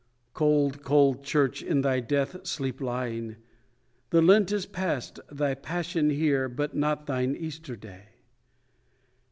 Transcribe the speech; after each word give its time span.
Cold 0.33 0.81
cold 0.81 1.23
church, 1.23 1.61
in 1.61 1.81
thy 1.81 1.99
death 1.99 2.43
sleep 2.47 2.81
lying, 2.81 3.35
The 4.09 4.19
Lent 4.19 4.51
is 4.51 4.65
past, 4.65 5.19
thy 5.31 5.53
Passion 5.53 6.09
here, 6.09 6.49
but 6.49 6.75
not 6.75 7.05
thine 7.05 7.35
Easter 7.35 7.75
day. 7.75 8.05